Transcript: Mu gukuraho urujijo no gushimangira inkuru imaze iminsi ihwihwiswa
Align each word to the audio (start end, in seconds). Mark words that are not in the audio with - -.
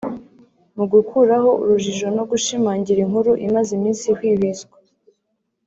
Mu 0.75 0.85
gukuraho 0.93 1.49
urujijo 1.61 2.07
no 2.17 2.23
gushimangira 2.29 2.99
inkuru 3.05 3.31
imaze 3.47 3.69
iminsi 3.77 4.03
ihwihwiswa 4.11 4.75